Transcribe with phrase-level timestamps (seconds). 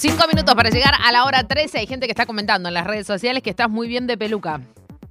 [0.00, 1.80] Cinco minutos para llegar a la hora 13.
[1.80, 4.62] Hay gente que está comentando en las redes sociales que estás muy bien de peluca.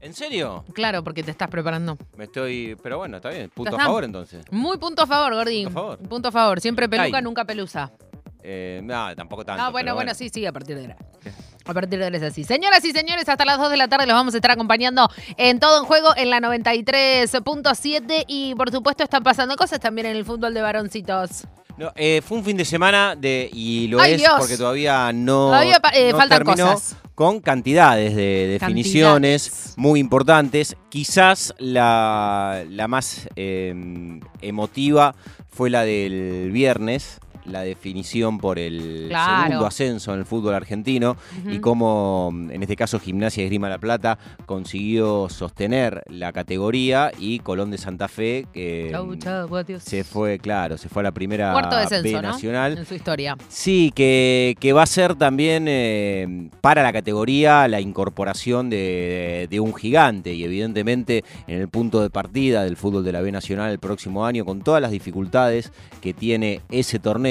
[0.01, 0.65] ¿En serio?
[0.73, 1.95] Claro, porque te estás preparando.
[2.17, 2.75] Me estoy.
[2.81, 3.51] Pero bueno, está bien.
[3.51, 4.43] Punto a favor entonces.
[4.49, 5.65] Muy punto a favor, Gordín.
[5.65, 5.99] Punto a favor.
[6.09, 6.59] Punto a favor.
[6.59, 7.23] Siempre peluca, Ay.
[7.23, 7.91] nunca pelusa.
[8.41, 9.61] Eh, no, tampoco tanto.
[9.61, 10.97] Ah, bueno, bueno, sí, sí, a partir de ahora.
[11.65, 12.43] A partir de ahora es así.
[12.43, 15.59] Señoras y señores, hasta las 2 de la tarde los vamos a estar acompañando en
[15.59, 20.25] todo en juego en la 93.7 y por supuesto están pasando cosas también en el
[20.25, 21.45] fútbol de varoncitos.
[21.79, 24.33] No, eh, fue un fin de semana de, y lo Ay, es Dios.
[24.37, 26.97] porque todavía no, Todavía eh, no faltan terminó cosas.
[27.15, 29.73] con cantidades de definiciones Cantidades.
[29.77, 30.75] muy importantes.
[30.89, 33.73] Quizás la, la más eh,
[34.41, 35.15] emotiva
[35.49, 39.43] fue la del viernes, la definición por el Claro.
[39.45, 41.15] segundo ascenso en el fútbol argentino
[41.49, 47.71] y cómo, en este caso, Gimnasia Esgrima La Plata consiguió sostener la categoría y Colón
[47.71, 49.83] de Santa Fe, que Chau, chau, adiós.
[49.83, 52.77] se fue, claro, se fue a la primera B nacional.
[52.77, 53.37] En su historia.
[53.47, 59.59] Sí, que, que va a ser también eh, para la categoría la incorporación de, de
[59.59, 63.71] un gigante y evidentemente en el punto de partida del fútbol de la B Nacional
[63.71, 67.28] el próximo año, con todas las dificultades que tiene ese torneo,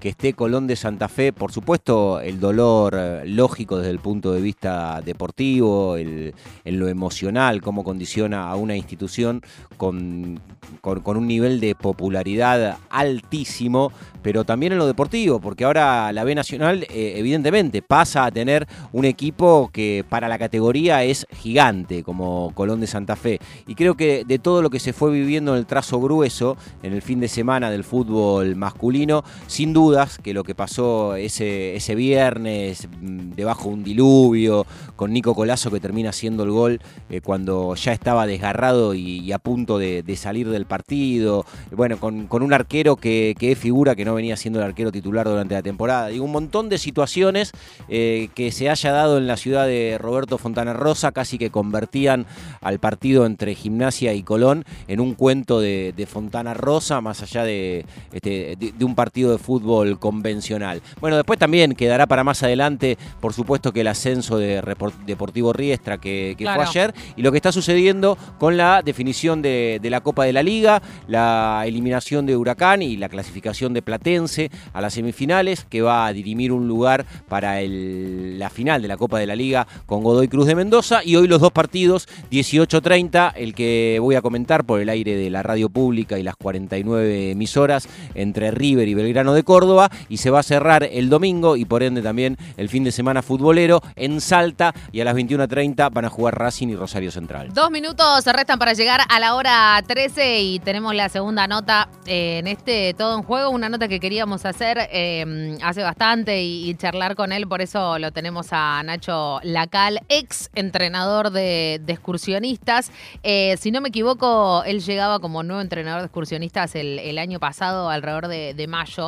[0.00, 4.32] que esté Colón de Santa Fe, por supuesto el dolor eh, lógico desde el punto
[4.32, 9.42] de vista deportivo, el, en lo emocional, cómo condiciona a una institución
[9.76, 10.40] con,
[10.80, 16.34] con, un nivel de popularidad altísimo, pero también en lo deportivo, porque ahora la B
[16.34, 22.52] Nacional eh, evidentemente pasa a tener un equipo que para la categoría es gigante, como
[22.54, 23.40] Colón de Santa Fe.
[23.66, 26.92] Y creo que de todo lo que se fue viviendo en el trazo grueso, en
[26.92, 31.94] el fin de semana del fútbol masculino, sin dudas que lo que pasó ese, ese
[31.94, 36.80] viernes mm, debajo de un diluvio, con Nico Colazo que termina haciendo el gol
[37.10, 42.42] eh, cuando ya estaba desgarrado y, a punto de, salir del partido, bueno, con, con
[42.42, 45.62] un arquero que, que es figura que no venía siendo el arquero titular durante la
[45.62, 46.08] temporada.
[46.08, 47.52] Digo, un montón de situaciones
[47.88, 52.26] eh, que se haya dado en la ciudad de Roberto Fontana Rosa, casi que convertían
[52.60, 57.44] al partido entre Gimnasia y Colón en un cuento de, de Fontana Rosa, más allá
[57.44, 60.82] de, este, de un partido de fútbol convencional.
[61.00, 64.62] Bueno, después también quedará para más adelante, por supuesto, que el ascenso de
[65.06, 66.62] Deportivo Riestra que, que Claro.
[66.62, 70.32] fue ayer y lo que está sucediendo con la definición de, de la Copa de
[70.32, 75.82] la Liga, la eliminación de Huracán y la clasificación de Platense a las semifinales, que
[75.82, 79.66] va a dirimir un lugar para el- la final de la Copa de la Liga
[79.86, 81.00] con Godoy Cruz de Mendoza.
[81.04, 85.30] Y hoy los dos partidos, 18-30, el que voy a comentar por el aire de
[85.30, 89.90] la radio pública y las 49 emisoras entre River y Belgrano de Córdoba.
[90.08, 93.22] Y se va a cerrar el domingo y por ende también el fin de semana
[93.22, 94.74] futbolero en Salta.
[94.92, 97.52] Y a las 21.30 van a jugar Racing y Rosario Central.
[97.52, 101.88] Dos minutos se restan para llegar a la hora 13 y tenemos la segunda nota
[102.06, 106.74] eh, en este Todo en Juego, una nota que queríamos hacer eh, hace bastante y,
[106.74, 112.92] charlar con él, por eso lo tenemos a Nacho Lacal, ex entrenador de, excursionistas.
[113.22, 117.90] Eh, si no me equivoco, él llegaba como nuevo entrenador de excursionistas el, año pasado,
[117.90, 119.07] alrededor de, de mayo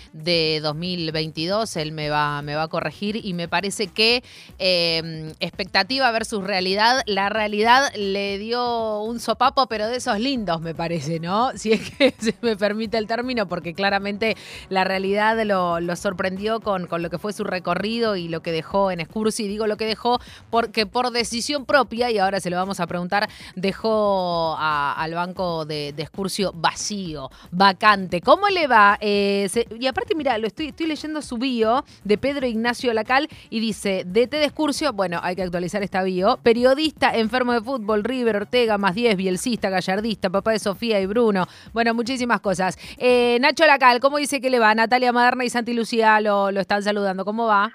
[0.13, 1.75] de 2022.
[1.77, 4.23] Él me va, me va a corregir y me parece que
[4.59, 10.75] eh, expectativa versus realidad, la realidad le dio un sopapo, pero de esos lindos, me
[10.75, 11.51] parece, ¿no?
[11.61, 14.35] Si es que se me permite el término, porque claramente
[14.69, 18.89] la realidad lo, sorprendió con, con lo que fue su recorrido y lo que dejó
[18.89, 19.47] en Excursi.
[19.47, 23.29] Digo lo que dejó porque por decisión propia, y ahora se lo vamos a preguntar,
[23.55, 26.07] dejó al banco de, de
[26.53, 28.21] vacío, vacante.
[28.21, 28.97] ¿Cómo le va?
[29.01, 29.49] Eh,
[29.79, 34.03] y aparte, mira, lo estoy, estoy leyendo su bio de Pedro Ignacio Lacal y dice,
[34.05, 38.77] DT de Excursio, bueno, hay que actualizar esta bio, periodista, enfermo de fútbol, River, Ortega,
[38.77, 41.47] más 10, bielcista, gallardista, papá de Sofía y Bruno.
[41.73, 42.77] Bueno, muchísimas cosas.
[42.97, 44.73] Eh, Nacho Lacal, ¿cómo dice que le va?
[44.75, 47.25] Natalia Maderna y Santi Lucía lo, lo están saludando.
[47.25, 47.71] ¿Cómo va?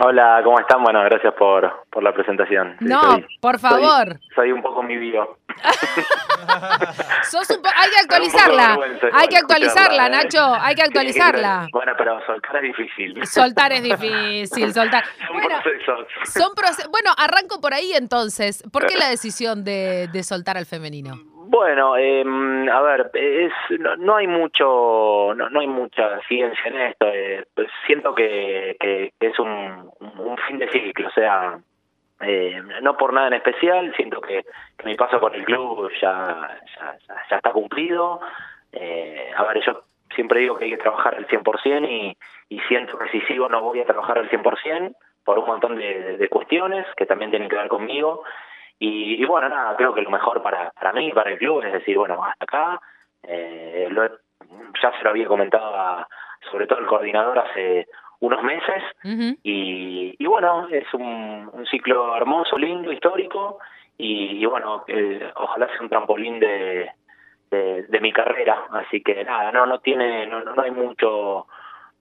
[0.00, 0.82] Hola, ¿cómo están?
[0.82, 2.76] Bueno, gracias por, por la presentación.
[2.80, 4.20] No, soy- por favor.
[4.34, 5.38] Soy, un poco mi bio.
[7.24, 8.78] Sos un po- hay que actualizarla.
[9.14, 10.10] Hay que actualizarla, ¿eh?
[10.10, 10.54] Nacho.
[10.60, 11.68] Hay que actualizarla.
[11.72, 13.26] Bueno, pero soltar es difícil.
[13.26, 15.04] Soltar es difícil, soltar.
[15.26, 16.06] Son Bueno, procesos.
[16.32, 16.52] son
[16.90, 18.62] bueno, arranco por ahí entonces.
[18.72, 21.14] ¿Por qué la decisión de, de soltar al femenino?
[21.50, 22.22] Bueno, eh,
[22.70, 27.06] a ver, es no, no hay mucho, no, no hay mucha ciencia en esto.
[27.08, 28.76] eh, pues siento que,
[29.18, 29.90] es un,
[30.46, 31.58] fin de ciclo, o sea,
[32.20, 33.94] eh, no por nada en especial.
[33.96, 34.44] Siento que,
[34.76, 38.20] que mi paso por el club ya, ya, ya, ya está cumplido.
[38.70, 39.84] Eh, a ver, yo
[40.14, 42.14] siempre digo que hay que trabajar al 100% y,
[42.50, 44.94] y siento que si sigo no voy a trabajar al 100%
[45.24, 48.22] por un montón de cuestiones que también tienen que ver conmigo.
[48.78, 51.72] Y, y bueno, nada, creo que lo mejor para, para mí, para el club, es
[51.72, 52.80] decir, bueno, hasta acá,
[53.22, 54.12] eh, lo he-
[54.82, 56.08] ya se lo había comentado a,
[56.50, 57.88] sobre todo el coordinador hace
[58.20, 58.82] unos meses
[59.42, 63.58] y, y, bueno, es un, un, ciclo hermoso, lindo, histórico
[63.96, 66.90] y, bueno, eh, ojalá sea un trampolín de,
[67.50, 71.46] de, mi carrera, así que nada, no no tiene no, no hay mucho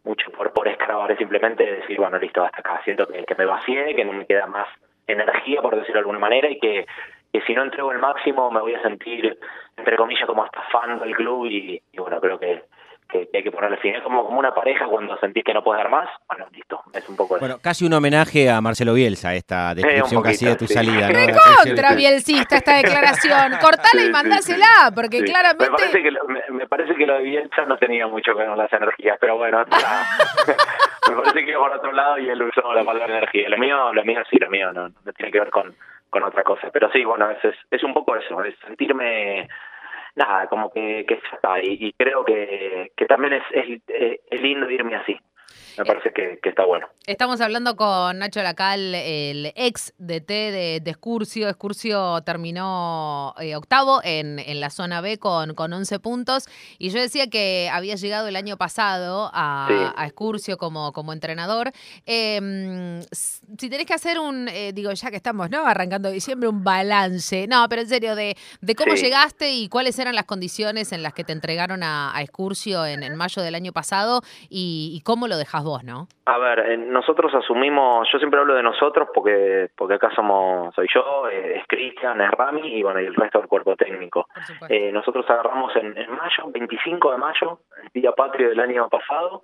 [0.03, 3.45] mucho por por escalar, es simplemente decir, bueno, listo, hasta acá, siento que, que me
[3.45, 4.67] vacié, que no me queda más
[5.07, 6.85] energía, por decirlo de alguna manera, y que,
[7.31, 9.37] que si no entrego el máximo me voy a sentir,
[9.75, 12.63] entre comillas, como hasta fan del club y bueno, creo que
[13.07, 13.95] que, hay que ponerle fin.
[13.95, 16.09] Es como, como una pareja cuando sentís que no puedes dar más.
[16.27, 20.45] Bueno, listo, es un poco Bueno, casi un homenaje a Marcelo Bielsa, esta descripción casi
[20.45, 21.09] de tu salida.
[21.09, 21.19] ¿no?
[21.63, 23.53] contra bielcista esta declaración.
[23.61, 25.71] Cortala y mandásela, porque claramente...
[25.71, 28.49] Me parece, que lo, me, parece que lo de Bielsa no tenía mucho que ver
[28.49, 29.63] con las energías, pero bueno,
[31.15, 33.49] me parece que iba por otro lado y él usó la palabra energía.
[33.49, 35.75] Lo mío, lo mío sí, lo mío no, no tiene que ver con,
[36.09, 36.69] con otra cosa.
[36.71, 39.47] Pero sí, bueno, es, es, es un poco eso, es sentirme
[40.15, 41.61] nada, como que, que está.
[41.61, 43.81] Y, creo que, que también es, es,
[44.29, 45.19] es lindo irme así
[45.77, 46.87] me parece que, está bueno.
[47.05, 51.49] Estamos hablando con Nacho Lacal, el ex DT de, de Escurcio.
[51.49, 56.45] Escurcio terminó eh, octavo en, en, la zona B con, con 11 puntos.
[56.79, 61.71] Y yo decía que había llegado el año pasado a, a Escurcio como, como entrenador.
[62.05, 65.65] Em, si tenés que hacer un, eh, digo, ya que estamos ¿no?
[65.67, 67.45] arrancando diciembre, un balance.
[67.47, 71.13] No, pero en serio, de, de cómo llegaste y cuáles eran las condiciones en las
[71.13, 75.27] que te entregaron a, a Escurcio en, en mayo del año pasado y, y cómo
[75.27, 76.07] lo dejas vos, ¿no?
[76.25, 80.87] A ver, eh, nosotros asumimos, yo siempre hablo de nosotros porque porque acá somos, soy
[80.93, 84.27] yo, eh, es Cristian, es Rami y bueno, y el resto del cuerpo técnico.
[84.69, 89.43] Eh, nosotros agarramos en, mayo, 25 de mayo, el día patrio del año pasado,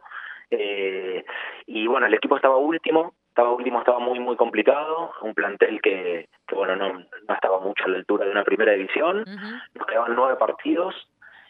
[0.49, 6.29] y bueno, el equipo estaba último, estaba último, estaba muy muy complicado, un plantel que,
[6.47, 9.23] que bueno, no, no estaba mucho a la altura de una primera división,
[9.73, 10.95] nos quedaban nueve partidos,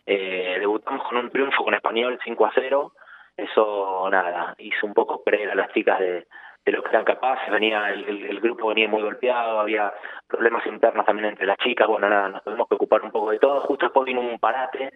[0.06, 2.94] debutamos con un triunfo con Español 5 a 0,
[3.38, 6.28] eso nada, hizo un poco creer a las chicas de,
[6.66, 9.92] de lo que eran capaces, venía el, el, grupo venía muy golpeado, había
[10.28, 13.40] problemas internos también entre las chicas, bueno nada, nos tuvimos que ocupar un poco de
[13.40, 14.94] todo, justo después vino un parate,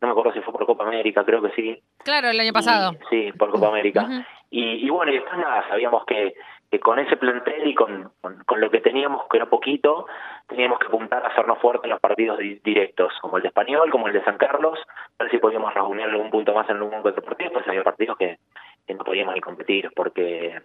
[0.00, 1.82] no me acuerdo si fue por Copa América, creo que sí.
[2.04, 2.92] Claro, el año pasado.
[3.08, 4.06] sí, por Copa América.
[4.50, 6.34] y, y bueno, y después nada, sabíamos que
[6.70, 10.06] que con ese plantel y con, con, lo que teníamos, que era poquito,
[10.48, 14.08] teníamos que apuntar a hacernos fuertes en los partidos directos, como el de Español, como
[14.08, 14.78] el de San Carlos,
[15.18, 18.16] a ver si podíamos reunir algún punto más en algún encuentro deportivo, pues había partidos
[18.16, 18.38] que,
[18.86, 20.60] que no podíamos ni competir, porque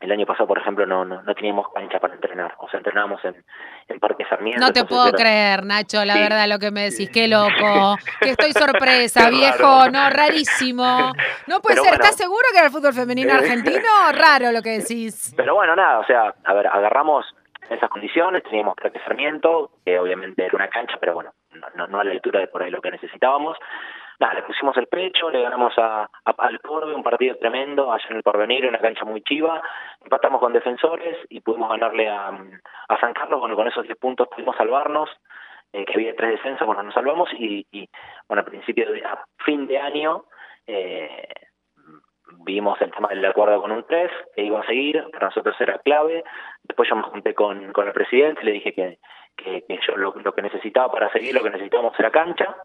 [0.00, 2.54] el año pasado, por ejemplo, no, no, teníamos cancha para entrenar.
[2.58, 3.34] O sea, entrenábamos en,
[3.88, 4.60] en Parque Sarmiento.
[4.60, 7.10] No te puedo creer, Nacho, la verdad, lo que me decís.
[7.10, 7.96] Qué loco.
[8.20, 9.88] que estoy sorpresa, viejo.
[9.90, 11.12] No, rarísimo.
[11.46, 11.94] No puede ser.
[11.94, 13.88] ¿Estás seguro que era el fútbol femenino argentino?
[14.12, 15.32] Raro lo que decís.
[15.36, 16.00] Pero bueno, nada.
[16.00, 17.24] O sea, a ver, agarramos
[17.70, 18.42] esas condiciones.
[18.42, 21.32] Teníamos Parque Sarmiento, que obviamente era una cancha, pero bueno,
[21.74, 23.56] no, no a la altura de por ahí lo que necesitábamos
[24.20, 28.16] nada, le pusimos el pecho, le ganamos a, al Corbe, un partido tremendo, allá en
[28.16, 29.62] el Porvenir, una cancha muy chiva,
[30.02, 32.28] empatamos con defensores y pudimos ganarle a,
[32.88, 35.10] a San Carlos, bueno, con esos 10 puntos pudimos salvarnos,
[35.72, 37.88] eh, que había tres descensos, bueno, nos salvamos y, y
[38.28, 40.24] bueno, a principio de, a fin de año,
[40.66, 41.28] eh,
[42.44, 45.78] vimos el tema del acuerdo con un 3, que iba a seguir, para nosotros era
[45.78, 46.24] clave.
[46.62, 48.98] Después yo me junté con, con el presidente, le dije que,
[49.36, 52.56] que, que yo lo, lo, que necesitaba para seguir, lo que necesitábamos era cancha.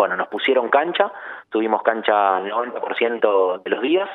[0.00, 1.12] Bueno, nos pusieron cancha,
[1.50, 4.08] tuvimos cancha el 90% de los días,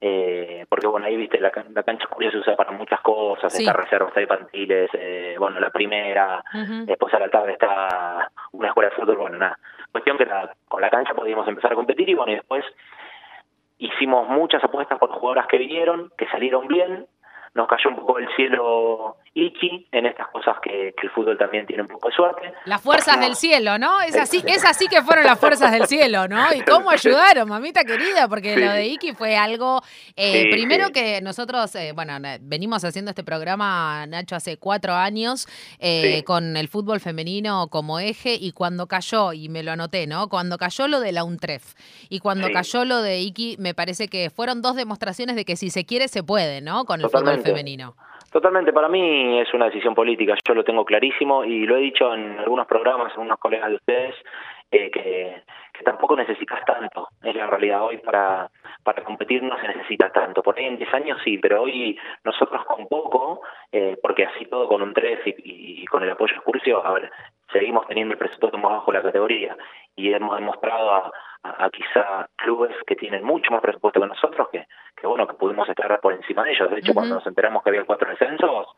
[0.00, 4.08] eh, porque bueno, ahí viste, la, la cancha se usa para muchas cosas, está reserva,
[4.08, 6.42] está infantiles, eh, bueno, la primera,
[6.84, 9.56] después a la tarde está una escuela de fútbol, bueno, nada.
[9.92, 10.26] Cuestión que
[10.66, 12.64] con la cancha podíamos empezar a competir y bueno, y después
[13.78, 17.06] hicimos muchas apuestas por jugadoras que vinieron, que salieron bien,
[17.54, 21.82] nos cayó un poco el cielo Ichi en estas cosas que, el fútbol también tiene
[21.82, 22.52] un poco de suerte.
[22.64, 24.00] Las fuerzas del cielo, ¿no?
[24.00, 26.52] Es así, es así que fueron las fuerzas del cielo, ¿no?
[26.54, 29.82] Y cómo ayudaron, mamita querida, porque lo de Iki fue algo,
[30.16, 35.46] eh, primero que nosotros, eh, bueno, venimos haciendo este programa, Nacho, hace cuatro años,
[35.78, 40.28] eh, con el fútbol femenino como eje, y cuando cayó, y me lo anoté, ¿no?
[40.28, 41.74] Cuando cayó lo de la UNTREF
[42.08, 45.70] y cuando cayó lo de Iki, me parece que fueron dos demostraciones de que si
[45.70, 46.84] se quiere, se puede, ¿no?
[46.84, 47.94] Con el fútbol femenino.
[48.30, 52.14] Totalmente, para mí es una decisión política, yo lo tengo clarísimo y lo he dicho
[52.14, 54.14] en algunos programas, en unos colegas de ustedes,
[54.70, 55.42] eh, que,
[55.72, 57.82] que, tampoco necesitas tanto, es la realidad.
[57.82, 58.48] Hoy para,
[58.84, 62.64] para competir no se necesita tanto, por ahí en 10 años sí, pero hoy nosotros
[62.66, 63.40] con poco,
[63.72, 66.92] eh, porque así todo con un 3 y, y, con el apoyo de Curcio, a
[66.92, 67.10] ver,
[67.52, 69.56] seguimos teniendo el presupuesto más bajo la categoría
[69.96, 74.66] y hemos demostrado a, a, quizá clubes que tienen mucho más presupuesto que nosotros, que,
[74.96, 76.70] que bueno, que pudimos estar por encima de ellos.
[76.70, 78.68] De hecho, cuando nos enteramos que había cuatro descensos,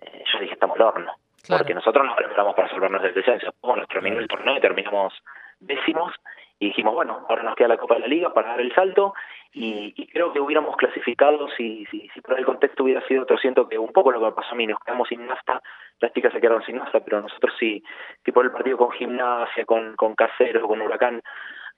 [0.00, 1.12] eh, yo dije, estamos al horno.
[1.48, 3.54] Porque nosotros nos preparamos para salvarnos del descenso.
[3.62, 5.14] Bueno, terminó el torneo y terminamos
[5.60, 6.12] décimos
[6.60, 9.14] y dijimos, bueno, ahora nos queda la Copa de la Liga para dar el salto
[9.52, 13.38] y, creo que hubiéramos clasificado si, si, si por el contexto hubiera sido otro.
[13.38, 15.62] Siento que un poco lo que pasó a mí, nos quedamos sin nafta,
[16.00, 17.82] las chicas se quedaron sin nafta, pero nosotros sí,
[18.24, 21.22] si por el partido con Gimnasia, con, con Casero, con Huracán,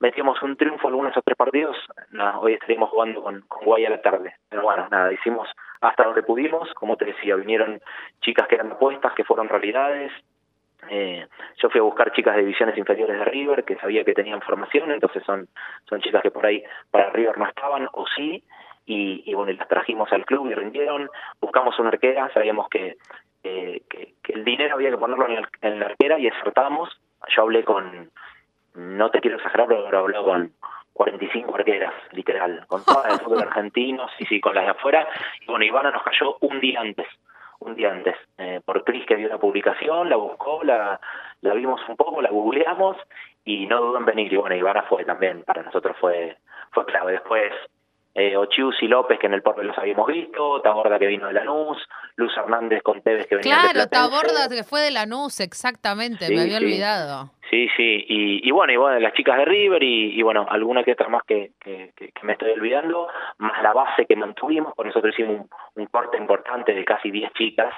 [0.00, 1.76] metíamos un triunfo en alguno de tres partidos,
[2.40, 4.34] hoy estaríamos jugando con, con Guay a la tarde.
[4.48, 5.48] Pero bueno, nada, hicimos
[5.80, 7.80] hasta donde pudimos, como te decía, vinieron
[8.20, 10.12] chicas que eran apuestas, que fueron realidades,
[10.88, 11.26] eh,
[11.56, 14.90] yo fui a buscar chicas de divisiones inferiores de River que sabía que tenían formación,
[14.90, 15.48] entonces son,
[15.88, 18.42] son chicas que por ahí para River no estaban o sí,
[18.86, 21.08] y, y bueno, las trajimos al club y rindieron.
[21.40, 22.96] Buscamos una arquera, sabíamos que,
[23.42, 25.26] que, el dinero había que ponerlo
[25.62, 26.88] en, la arquera y acertamos.
[27.28, 28.10] Yo hablé con,
[28.74, 30.52] no te quiero exagerar, pero he hablado con
[30.92, 35.08] 45 arqueras, literal, con todas el fútbol argentino, sí, sí, con las de afuera.
[35.40, 37.06] Y bueno, Ivana nos cayó un día antes
[37.60, 40.98] un día antes, eh, por Cris que vio la publicación, la buscó, la,
[41.42, 42.96] la vimos un poco, la googleamos
[43.44, 44.32] y no dudó en venir.
[44.32, 46.38] Y bueno, Ivana fue también, para nosotros fue,
[46.72, 47.12] fue clave.
[47.12, 47.52] Después
[48.14, 51.32] eh, Ochius y López, que en el Porbe los habíamos visto, Taborda que vino de
[51.32, 51.78] Lanús,
[52.16, 56.28] Luz Hernández con Tevez que venía claro, de Claro, Taborda que fue de Lanús, exactamente,
[56.28, 57.30] me había olvidado.
[57.50, 60.84] Sí, sí, y, y, bueno, y bueno, las chicas de River y, y bueno, alguna
[60.84, 64.86] que otra más que, que, que, me estoy olvidando, más la base que mantuvimos, por
[64.86, 65.50] nosotros hicimos un,
[65.82, 67.74] un corte importante de casi 10 chicas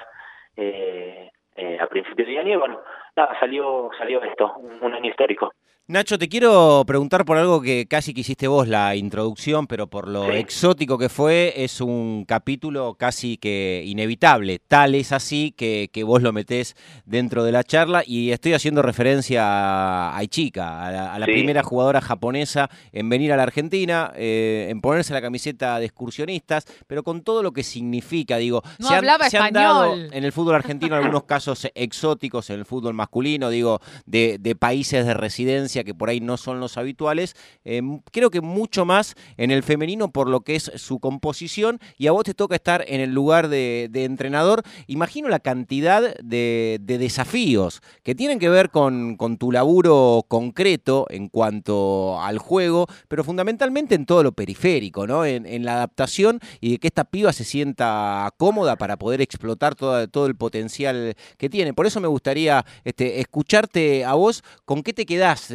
[0.57, 2.81] eh, eh, a principios de año y bueno,
[3.15, 5.53] nada, salió, salió esto, un año histórico.
[5.85, 10.31] Nacho, te quiero preguntar por algo que casi quisiste vos la introducción, pero por lo
[10.31, 14.59] exótico que fue, es un capítulo casi que inevitable.
[14.65, 18.81] Tal es así que, que vos lo metés dentro de la charla y estoy haciendo
[18.81, 24.79] referencia a Aichika, a la, primera jugadora japonesa en venir a la Argentina, eh, en
[24.79, 29.29] ponerse la camiseta de excursionistas, pero con todo lo que significa, digo, no se, han,
[29.29, 33.81] se han dado en el fútbol argentino algunos casos exóticos, en el fútbol masculino, digo,
[34.05, 38.41] de, de países de residencia que por ahí no son los habituales, em, creo que
[38.41, 42.33] mucho más en el femenino por lo que es su composición y a vos te
[42.33, 44.63] toca estar en el lugar de, entrenador.
[44.87, 52.21] Imagino la cantidad de, desafíos que tienen que ver con, tu laburo concreto en cuanto
[52.21, 55.25] al juego, pero fundamentalmente en todo lo periférico, ¿no?
[55.25, 60.25] En, la adaptación y de que esta piba se sienta cómoda para poder explotar todo,
[60.25, 61.73] el potencial que tiene.
[61.73, 65.51] Por eso me gustaría este, escucharte a vos, ¿con qué te quedás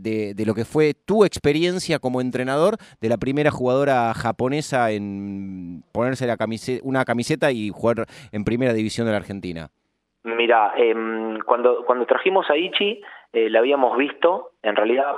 [0.00, 6.26] de, lo que fue tu experiencia como entrenador de la primera jugadora japonesa en ponerse
[6.26, 9.68] la camiseta, una camiseta y jugar en primera división de la Argentina?
[10.24, 15.16] Mira, em, cuando, cuando trajimos a Ichi, eh, la habíamos visto, en realidad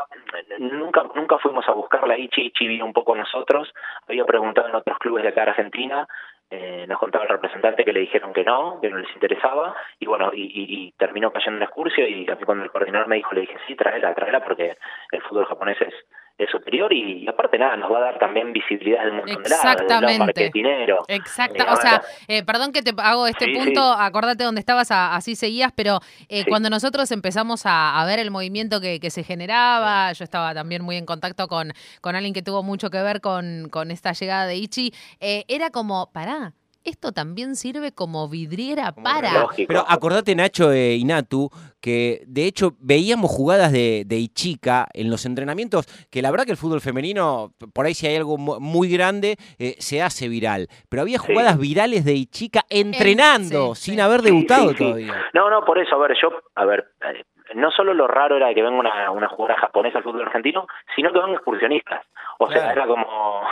[0.58, 3.72] nunca nunca fuimos a buscarla, Ichi, Ichi vino un poco a nosotros,
[4.08, 6.06] había preguntado en otros clubes de acá de Argentina,
[6.54, 10.06] eh, nos contaba el representante que le dijeron que no, que no les interesaba, y
[10.06, 13.16] bueno, y, y, terminó cayendo en el excursio, y a mí cuando el coordinador me
[13.16, 14.76] dijo, le dije, sí, tráela, tráela, porque
[15.10, 15.94] el fútbol japonés es,
[16.36, 20.50] es superior y, aparte nada, nos va a dar también visibilidad del mundo Exactamente.
[20.52, 21.62] del lado, Exacto.
[21.62, 25.72] Eh, o sea, eh, perdón que te hago este punto, acordate dónde estabas, así seguías,
[25.76, 30.82] pero eh, cuando nosotros empezamos a, ver el movimiento que, se generaba, yo estaba también
[30.82, 34.46] muy en contacto con, con alguien que tuvo mucho que ver con, con esta llegada
[34.46, 36.52] de Ichi, era como, pará,
[36.84, 39.46] esto también sirve como vidriera para.
[39.66, 41.50] Pero acordate, Nacho e Inatu,
[41.80, 46.52] que de hecho veíamos jugadas de, de, Ichica en los entrenamientos, que la verdad que
[46.52, 50.68] el fútbol femenino, por ahí si hay algo muy grande, eh, se hace viral.
[50.88, 55.14] Pero había jugadas virales de Ichica entrenando, sin haber debutado todavía.
[55.32, 57.24] No, no, por eso, a ver, yo, a ver, eh,
[57.54, 61.12] no solo lo raro era que venga una, una jugadora japonesa al fútbol argentino, sino
[61.12, 62.04] que vengan excursionistas.
[62.38, 63.42] O sea, era como,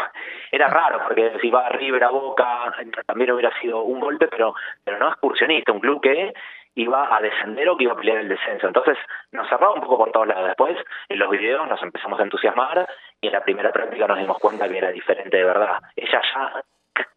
[0.51, 2.75] era raro, porque si va a River a Boca,
[3.07, 6.33] también hubiera sido un golpe, pero, pero no excursionista, un club que
[6.75, 8.67] iba a descender o que iba a pelear el descenso.
[8.67, 8.97] Entonces
[9.31, 10.47] nos cerraba un poco por todos lados.
[10.47, 10.77] Después,
[11.09, 12.89] en los videos nos empezamos a entusiasmar
[13.21, 15.79] y en la primera práctica nos dimos cuenta que era diferente de verdad.
[15.97, 16.63] Ella ya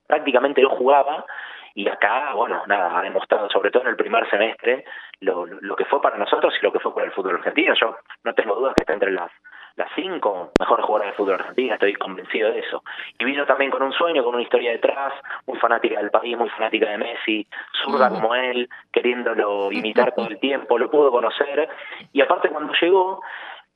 [0.07, 1.25] prácticamente no jugaba
[1.73, 4.85] y acá, bueno, nada, ha demostrado, sobre todo en el primer semestre,
[5.19, 7.73] lo, lo que fue para nosotros y lo que fue para el fútbol argentino.
[7.73, 9.31] Yo no tengo dudas que está entre las
[9.75, 12.83] las cinco mejores jugadoras del fútbol argentino, estoy convencido de eso.
[13.19, 15.13] Y vino también con un sueño, con una historia detrás,
[15.45, 17.47] muy fanática del país, muy fanática de Messi,
[17.83, 21.67] zurda como él, queriéndolo imitar todo el tiempo, lo pudo conocer.
[22.13, 23.21] Y aparte cuando llegó,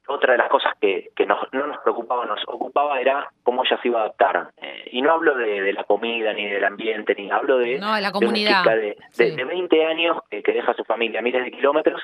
[0.10, 3.80] otra de las cosas que, que nos, no nos preocupaba, nos ocupaba era cómo ella
[3.82, 4.50] se iba a adaptar.
[4.58, 8.64] Eh, y no hablo de, la comida, ni del ambiente, ni hablo de, la comunidad.
[8.66, 12.02] de, de, 20 años que, deja a su familia miles de kilómetros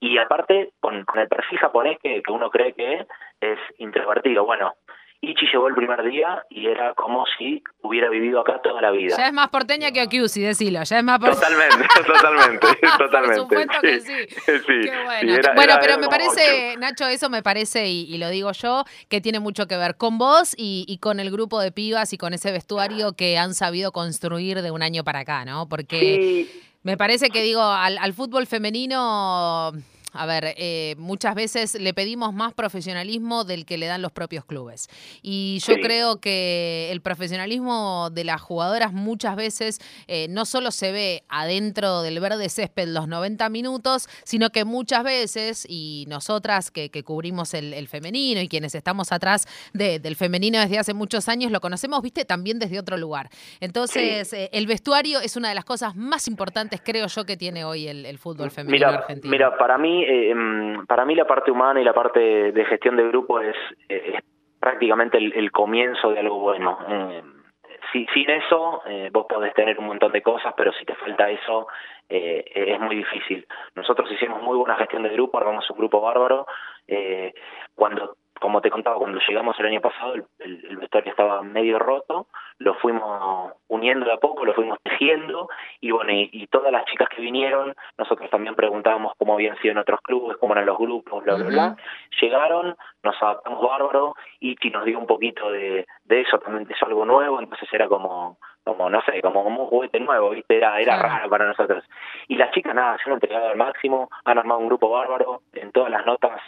[0.00, 3.06] y aparte con, con el perfil japonés que, que uno cree que
[3.40, 4.44] es introvertido.
[4.44, 4.74] Bueno,
[5.22, 9.16] Ichi llegó el primer día y era como si hubiera vivido acá toda la vida.
[9.16, 10.82] Ya es más porteña que Okiusi, decilo.
[10.82, 12.66] Ya es más Totalmente, totalmente,
[12.98, 13.36] totalmente.
[13.36, 14.26] Por supuesto que sí.
[14.66, 15.38] Qué bueno.
[15.54, 19.66] bueno, pero me parece, Nacho, eso me parece, y, lo digo yo, que tiene mucho
[19.66, 23.38] que ver con vos y, con el grupo de pibas y con ese vestuario que
[23.38, 25.68] han sabido construir de un año para acá, ¿no?
[25.68, 26.46] Porque
[26.86, 29.72] me parece que, digo, al fútbol femenino
[30.18, 34.44] a ver, eh, muchas veces le pedimos más profesionalismo del que le dan los propios
[34.44, 34.88] clubes.
[35.22, 40.92] Y yo creo que el profesionalismo de las jugadoras muchas veces eh, no solo se
[40.92, 46.90] ve adentro del verde césped los 90 minutos, sino que muchas veces, y nosotras que,
[47.04, 52.02] cubrimos el, femenino y quienes estamos atrás del femenino desde hace muchos años, lo conocemos,
[52.02, 53.28] viste, también desde otro lugar.
[53.60, 57.64] Entonces, eh, el vestuario es una de las cosas más importantes, creo yo, que tiene
[57.64, 59.30] hoy el, fútbol femenino argentino.
[59.30, 62.96] Mira, para mí eh, em, para mí la parte humana y la parte de gestión
[62.96, 63.56] de grupo es,
[64.60, 66.78] prácticamente el, comienzo de algo bueno.
[66.88, 67.22] Eh,
[67.92, 71.66] sin eso, eh, vos podés tener un montón de cosas, pero si te falta eso,
[72.08, 73.46] es muy difícil.
[73.74, 76.46] Nosotros hicimos muy buena gestión de grupo, armamos un grupo bárbaro.
[77.74, 82.26] cuando como te contaba, cuando llegamos el año pasado, el, el, vestuario estaba medio roto,
[82.58, 85.48] lo fuimos uniendo de a poco, lo fuimos tejiendo,
[85.80, 89.78] y bueno, y, todas las chicas que vinieron, nosotros también preguntábamos cómo habían sido en
[89.78, 91.76] otros clubes, cómo eran los grupos, bla, bla, bla.
[92.20, 97.04] Llegaron, nos adaptamos bárbaro, y nos dio un poquito de, de eso, también es algo
[97.04, 100.56] nuevo, entonces era como, como no sé, como, un juguete nuevo, ¿viste?
[100.56, 101.84] Era, era raro para nosotros.
[102.28, 105.70] Y las chicas, nada, se han entregado al máximo, han armado un grupo bárbaro, en
[105.72, 106.40] todas las notas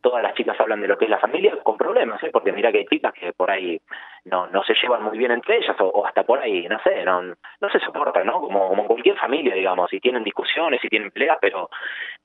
[0.00, 2.30] todas las chicas hablan de lo que es la familia con problemas, ¿eh?
[2.32, 3.80] porque mira que hay chicas que por ahí
[4.24, 7.22] no no se llevan muy bien entre ellas o, hasta por ahí, no sé, no
[7.22, 8.40] no se soportan, ¿no?
[8.40, 11.70] Como como cualquier familia, digamos, y tienen discusiones y tienen peleas, pero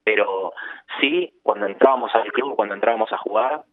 [0.03, 0.53] pero
[0.99, 3.63] sí cuando entrábamos al club, cuando entrábamos a jugar,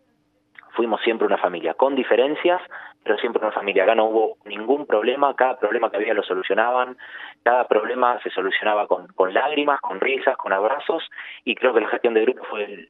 [0.74, 2.60] fuimos siempre una familia, con diferencias,
[3.02, 3.84] pero siempre una familia.
[3.84, 6.96] Acá no hubo ningún problema, cada problema que había lo solucionaban,
[7.42, 11.08] cada problema se solucionaba con, con lágrimas, con risas, con abrazos,
[11.44, 12.88] y creo que la gestión de grupo fue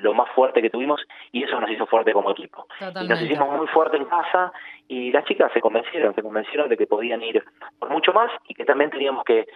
[0.00, 1.00] lo más fuerte que tuvimos
[1.32, 2.66] y eso nos hizo fuerte como equipo.
[3.02, 4.52] Y nos hicimos muy fuerte en casa
[4.88, 7.42] y las chicas se convencieron, se convencieron de que podían ir
[7.78, 9.46] por mucho más y que también teníamos que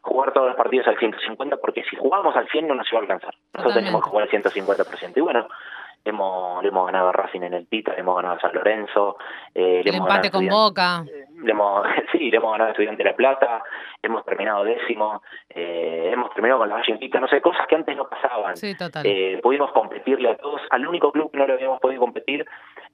[0.00, 3.02] jugar todos los partidos al 150 porque si jugábamos al 100 no nos iba a
[3.02, 3.34] alcanzar.
[3.54, 5.16] Nosotros teníamos que jugar al 150%.
[5.16, 5.48] Y bueno,
[6.10, 9.16] hemos, le hemos ganado a Racing en el Pita, le hemos ganado a San Lorenzo.
[9.54, 11.04] Eh, el empate con Boca.
[11.42, 13.62] Le hemos, sí, le hemos ganado a Estudiante de La Plata,
[14.02, 17.96] hemos terminado décimo, eh, hemos terminado con la Valle Pita, no sé, cosas que antes
[17.96, 18.56] no pasaban.
[18.56, 19.04] Sí, total.
[19.06, 22.44] Eh, pudimos competirle a todos, al único club que no le habíamos podido competir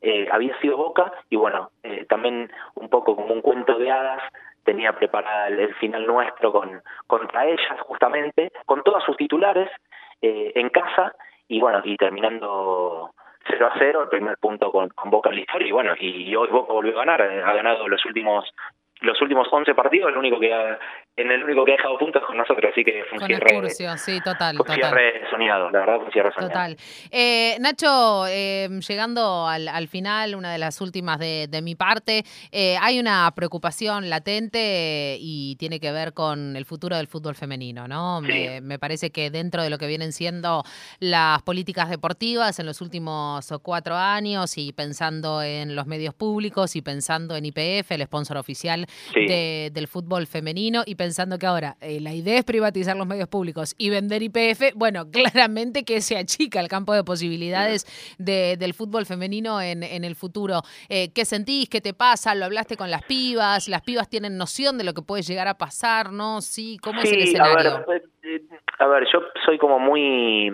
[0.07, 4.22] eh, había sido Boca, y bueno, eh, también un poco como un cuento de hadas,
[4.62, 9.70] tenía preparada el, final nuestro con contra ellas justamente, con todas sus titulares
[10.20, 11.14] eh, en casa
[11.48, 13.11] y bueno, y terminando
[13.48, 16.35] 0 a 0, el primer punto con, con Boca en la historia, y bueno, y
[16.35, 18.52] hoy Boca volvió a ganar, ha ganado los últimos
[19.04, 20.78] los últimos 11 partidos, el único que ha,
[21.16, 24.20] en el único que ha dejado puntos con nosotros, así que fue un cierre, sí,
[24.24, 24.76] total, total.
[24.76, 26.48] cierre soñado, la verdad, un cierre soñado.
[26.52, 26.76] Total.
[27.10, 32.24] Eh, Nacho, eh, llegando al, al, final, una de las últimas de, de mi parte,
[32.50, 37.86] eh, hay una preocupación latente y tiene que ver con el futuro del fútbol femenino,
[37.86, 38.20] ¿no?
[38.20, 40.62] Me, me, parece que dentro de lo que vienen siendo
[40.98, 46.82] las políticas deportivas en los últimos cuatro años y pensando en los medios públicos y
[46.82, 52.00] pensando en IPF, el sponsor oficial de, del fútbol femenino y pensando que ahora eh,
[52.00, 56.61] la idea es privatizar los medios públicos y vender IPF, bueno, claramente que se achica
[56.61, 57.87] el campo de posibilidades
[58.18, 60.62] de, del fútbol femenino en, en el futuro.
[60.88, 61.68] Eh, ¿Qué sentís?
[61.68, 62.35] ¿Qué te pasa?
[62.35, 63.68] ¿Lo hablaste con las pibas?
[63.68, 66.12] ¿Las pibas tienen noción de lo que puede llegar a pasar?
[66.12, 66.40] ¿No?
[66.40, 67.76] Sí, ¿cómo es el escenario?
[67.76, 68.42] A ver, eh,
[68.78, 70.50] a ver, yo soy como muy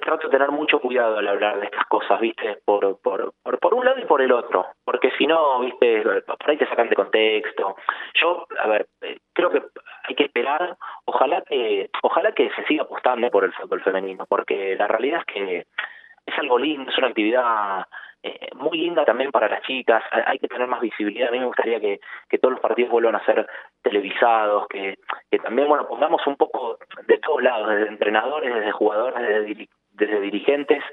[0.00, 2.58] trato de tener mucho cuidado al hablar de estas cosas, ¿viste?
[2.64, 6.02] Por, por, por, un lado y por el otro, porque si no, ¿viste?
[6.02, 7.76] Por ahí te sacan de contexto.
[8.14, 9.62] Yo, a ver, eh, creo que
[10.04, 14.76] hay que esperar, ojalá que ojalá que se siga apostando por el fútbol femenino, porque
[14.76, 15.66] la realidad es que
[16.26, 17.86] es algo lindo, es una actividad
[18.22, 21.46] eh, muy linda también para las chicas, hay que tener más visibilidad, a mí me
[21.46, 23.46] gustaría que, que todos los partidos vuelvan a ser
[23.82, 24.98] televisados, que,
[25.30, 30.20] que también, bueno, pongamos un poco de todos lados, desde entrenadores, desde jugadores, desde, desde
[30.20, 30.84] dirigentes,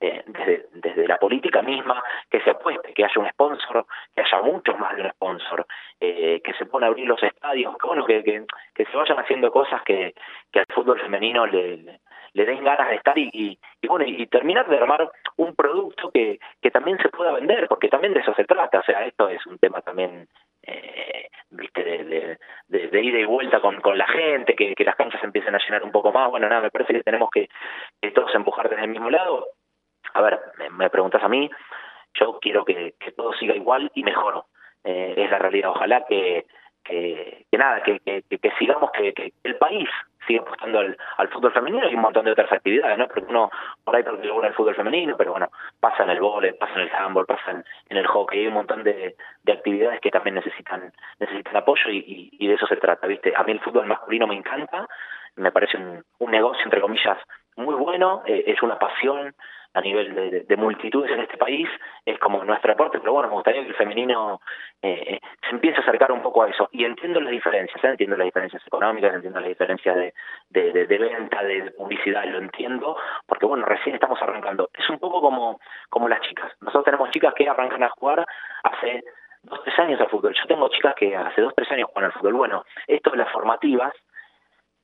[0.00, 4.42] eh, desde, desde la política misma, que se apueste, que haya un sponsor, que haya
[4.42, 5.66] muchos más de un sponsor,
[6.00, 9.18] eh, que se pone a abrir los estadios, que bueno, que, que, que se vayan
[9.18, 10.14] haciendo cosas que,
[10.50, 12.00] que al fútbol femenino le,
[12.34, 16.70] den ganas de estar y, y, bueno, y terminar de armar un producto que, que
[16.70, 19.58] también se pueda vender, porque también de eso se trata, o sea, esto es un
[19.58, 20.28] tema también
[20.62, 22.38] eh, viste de,
[22.68, 25.82] de, ida y vuelta con, con la gente, que, que las canchas empiecen a llenar
[25.82, 27.48] un poco más, bueno, nada, me parece que tenemos que,
[28.14, 29.46] todos empujar desde el mismo lado.
[30.14, 31.50] A ver, me, me preguntas a mí,
[32.14, 34.44] yo quiero que, todo siga igual y mejor.
[34.84, 35.70] Eh, es la realidad.
[35.70, 36.46] Ojalá que,
[36.88, 39.88] que, nada, que, que, sigamos, que, el país
[40.26, 43.06] siga apostando al, fútbol femenino y un montón de otras actividades, ¿no?
[43.06, 43.50] Porque uno
[43.84, 45.48] por ahí porque el fútbol femenino, pero bueno,
[45.80, 48.82] pasa en el vóley, pasa en el handball, pasa en, el hockey, hay un montón
[48.84, 53.32] de, actividades que también necesitan necesitan apoyo y, de eso se trata, ¿viste?
[53.36, 54.86] A mí el fútbol masculino me encanta,
[55.36, 57.18] me parece un, un negocio, entre comillas,
[57.56, 59.34] muy bueno, eh, es una pasión,
[59.74, 61.68] a nivel de, multitudes en este país,
[62.04, 64.40] es como nuestro aporte, pero bueno, me gustaría que el femenino
[64.82, 66.68] eh, se empiece a acercar un poco a eso.
[66.72, 67.88] Y entiendo las diferencias, ¿eh?
[67.88, 70.14] entiendo las diferencias económicas, entiendo las diferencias de,
[70.50, 74.70] de, de, venta, de publicidad, lo entiendo, porque bueno, recién estamos arrancando.
[74.74, 76.52] Es un poco como, como las chicas.
[76.60, 78.26] Nosotros tenemos chicas que arrancan a jugar
[78.64, 79.04] hace
[79.42, 80.34] dos, tres años al fútbol.
[80.34, 82.34] Yo tengo chicas que hace dos, tres años juegan al fútbol.
[82.34, 83.92] Bueno, esto de las formativas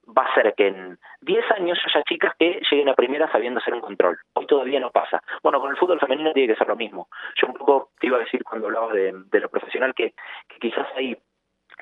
[0.06, 3.74] va a ser que en 10 años haya chicas que lleguen a primera sabiendo hacer
[3.74, 4.18] un control.
[4.34, 5.22] Hoy todavía no pasa.
[5.42, 7.08] Bueno, con el fútbol femenino tiene que ser lo mismo.
[7.40, 10.14] Yo un poco te iba a decir cuando hablaba de, lo profesional que,
[10.60, 11.16] quizás hay,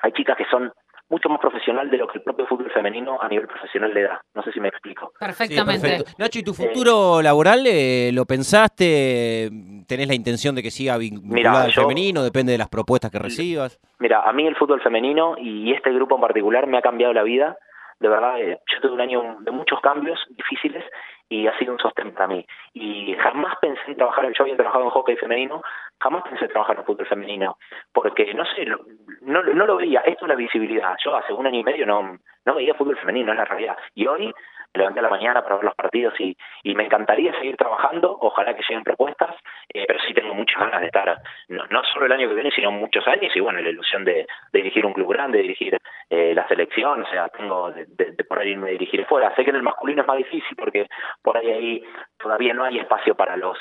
[0.01, 0.71] hay chicas que son
[1.09, 4.21] mucho más profesional de lo que el propio fútbol femenino a nivel profesional le da.
[4.33, 5.11] No sé si me explico.
[5.19, 6.03] Perfectamente.
[6.17, 9.49] Nacho, ¿y tu futuro laboral eh, lo pensaste?
[9.87, 12.23] ¿Tenés la intención de que siga vinculado al femenino?
[12.23, 13.79] ¿Depende de las propuestas que recibas?
[13.99, 17.23] Mira, a mí el fútbol femenino y este grupo en particular me ha cambiado la
[17.23, 17.57] vida
[18.03, 20.83] de verdad, eh, yo tuve un año de muchos cambios difíciles
[21.29, 22.45] y ha sido un sostén para mí.
[22.73, 25.61] Y jamás pensé en trabajar, yo había trabajado en hockey femenino,
[26.01, 27.57] jamás pensé en trabajar en fútbol femenino,
[27.93, 30.97] porque no sé, no, no lo veía, esto es la visibilidad.
[31.01, 33.77] Yo hace un año y medio no, no veía fútbol femenino, es la realidad.
[33.95, 37.31] Y hoy me levanté a la mañana para ver los partidos y, y me encantaría
[37.35, 39.33] seguir trabajando, ojalá que lleguen propuestas,
[39.73, 42.51] eh, pero sí tengo muchas ganas de estar, no, no, solo el año que viene,
[42.51, 45.77] sino muchos años, y bueno, la ilusión de, dirigir un club grande, de dirigir
[46.09, 49.35] eh, la selección, o sea, tengo de, de, por ahí irme a dirigir fuera.
[49.35, 50.87] Sé que en el masculino es más difícil porque
[51.21, 51.83] por ahí, ahí
[52.17, 53.57] todavía no hay espacio para los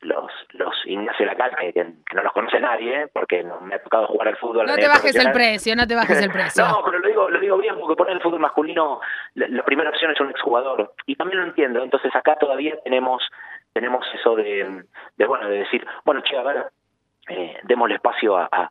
[0.00, 3.08] los los Ignacio Lacal, que, que, no los conoce nadie, ¿eh?
[3.12, 4.66] porque no, me ha tocado jugar al fútbol.
[4.66, 6.64] No te bajes el precio, no te bajes el precio.
[6.66, 9.00] no, pero lo digo, lo digo bien, porque poner el fútbol masculino,
[9.34, 10.92] la, primera opción es un exjugador.
[11.06, 13.28] Y también lo entiendo, entonces acá todavía tenemos
[13.72, 14.84] tenemos eso de,
[15.16, 16.66] de bueno, de decir, bueno, che, a ver,
[17.28, 18.70] eh, démosle espacio a,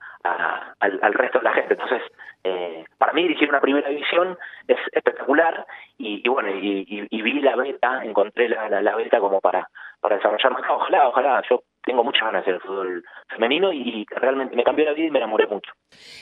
[0.80, 1.74] al, resto de la gente.
[1.76, 2.02] Entonces,
[2.44, 5.66] eh, para mí dirigir una primera división es espectacular
[5.98, 9.68] y, bueno, y, vi la beta, encontré la, la, la beta como para,
[10.00, 10.64] para desarrollar más.
[10.70, 14.86] Ojalá, ojalá, yo tengo muchas ganas de hacer el fútbol femenino y realmente me cambió
[14.86, 15.72] la vida y me enamoré mucho.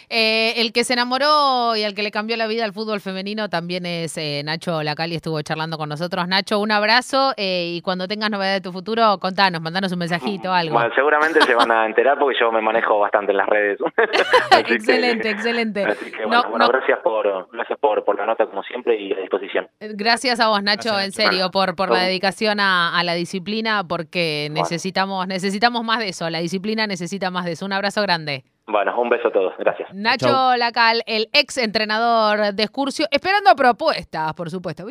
[0.10, 3.50] Eh, el que se enamoró y al que le cambió la vida al fútbol femenino
[3.50, 6.28] también es eh, Nacho Lacali, estuvo charlando con nosotros.
[6.28, 10.54] Nacho, un abrazo eh, y cuando tengas novedades de tu futuro, contanos, mandanos un mensajito,
[10.54, 10.74] algo.
[10.74, 13.80] Bueno, seguramente se van a enterar porque yo me manejo bastante en las redes.
[14.70, 15.84] excelente, excelente.
[15.84, 19.68] Así que bueno, gracias, por, gracias por, por la nota como siempre y a disposición.
[19.80, 24.50] Gracias a vos, Nacho, en serio, por, por la dedicación a, a la disciplina porque
[24.52, 27.66] necesitamos, necesitamos más de eso, la disciplina necesita más de eso.
[27.66, 28.44] Un abrazo grande.
[28.68, 29.54] Bueno, un beso a todos.
[29.60, 29.94] Gracias.
[29.94, 34.86] Nacho Lacal, el ex entrenador de Excursio, esperando propuestas, por supuesto.